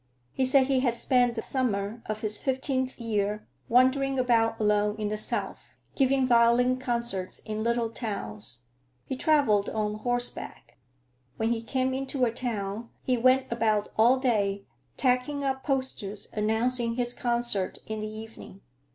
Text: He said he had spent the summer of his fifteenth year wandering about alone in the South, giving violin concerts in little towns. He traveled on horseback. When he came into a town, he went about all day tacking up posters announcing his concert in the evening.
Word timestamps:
He 0.33 0.45
said 0.45 0.65
he 0.65 0.79
had 0.79 0.95
spent 0.95 1.35
the 1.35 1.43
summer 1.43 2.01
of 2.07 2.21
his 2.21 2.39
fifteenth 2.39 2.99
year 2.99 3.45
wandering 3.69 4.17
about 4.17 4.59
alone 4.59 4.95
in 4.97 5.09
the 5.09 5.17
South, 5.19 5.75
giving 5.93 6.25
violin 6.25 6.77
concerts 6.77 7.37
in 7.45 7.61
little 7.61 7.91
towns. 7.91 8.61
He 9.05 9.15
traveled 9.15 9.69
on 9.69 9.93
horseback. 9.93 10.79
When 11.37 11.51
he 11.51 11.61
came 11.61 11.93
into 11.93 12.25
a 12.25 12.31
town, 12.31 12.89
he 13.03 13.15
went 13.15 13.51
about 13.51 13.89
all 13.95 14.17
day 14.17 14.65
tacking 14.97 15.43
up 15.43 15.63
posters 15.63 16.27
announcing 16.33 16.95
his 16.95 17.13
concert 17.13 17.77
in 17.85 17.99
the 18.01 18.09
evening. 18.09 18.61